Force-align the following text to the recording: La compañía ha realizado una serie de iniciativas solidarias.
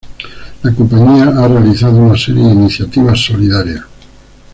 La 0.63 0.73
compañía 0.73 1.25
ha 1.25 1.47
realizado 1.47 1.99
una 1.99 2.17
serie 2.17 2.43
de 2.45 2.53
iniciativas 2.53 3.19
solidarias. 3.23 3.83